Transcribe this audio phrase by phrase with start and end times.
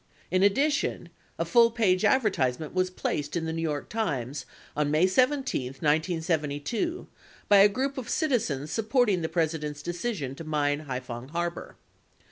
[0.31, 5.05] In addition, a full page advertisement was placed in the New York Times on May
[5.05, 7.05] 17, 1972,
[7.47, 11.75] by a group of citizens supporting the President's decision to mine Haiphong har bor.